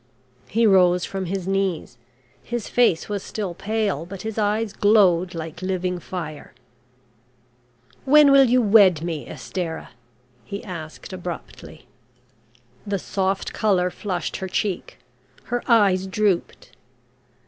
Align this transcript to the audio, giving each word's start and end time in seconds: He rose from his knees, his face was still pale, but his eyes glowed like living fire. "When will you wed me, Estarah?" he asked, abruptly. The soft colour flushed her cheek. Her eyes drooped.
He 0.47 0.65
rose 0.65 1.05
from 1.05 1.27
his 1.27 1.47
knees, 1.47 1.99
his 2.41 2.67
face 2.67 3.07
was 3.07 3.21
still 3.21 3.53
pale, 3.53 4.03
but 4.03 4.23
his 4.23 4.39
eyes 4.39 4.73
glowed 4.73 5.35
like 5.35 5.61
living 5.61 5.99
fire. 5.99 6.55
"When 8.03 8.31
will 8.31 8.45
you 8.45 8.63
wed 8.63 9.03
me, 9.03 9.27
Estarah?" 9.29 9.89
he 10.43 10.63
asked, 10.63 11.13
abruptly. 11.13 11.85
The 12.83 12.97
soft 12.97 13.53
colour 13.53 13.91
flushed 13.91 14.37
her 14.37 14.47
cheek. 14.47 14.97
Her 15.43 15.61
eyes 15.67 16.07
drooped. 16.07 16.75